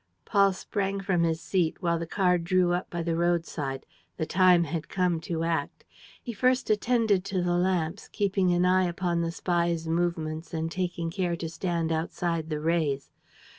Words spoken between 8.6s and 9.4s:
eye upon the